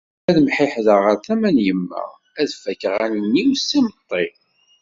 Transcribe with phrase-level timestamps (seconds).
[0.29, 2.03] Ad mḥiḥdeɣ ɣer tama n yemma
[2.39, 4.25] ad d-fakkeɣ allen-iw s yimeṭṭi.